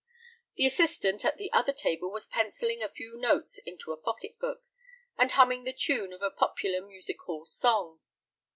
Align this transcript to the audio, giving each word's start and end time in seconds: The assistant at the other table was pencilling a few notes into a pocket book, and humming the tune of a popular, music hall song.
The 0.55 0.65
assistant 0.65 1.23
at 1.25 1.37
the 1.37 1.51
other 1.53 1.71
table 1.71 2.09
was 2.11 2.25
pencilling 2.25 2.81
a 2.81 2.89
few 2.89 3.19
notes 3.19 3.59
into 3.67 3.91
a 3.91 4.01
pocket 4.01 4.39
book, 4.39 4.63
and 5.15 5.31
humming 5.31 5.63
the 5.63 5.73
tune 5.77 6.11
of 6.11 6.23
a 6.23 6.31
popular, 6.31 6.83
music 6.83 7.19
hall 7.27 7.45
song. 7.45 7.99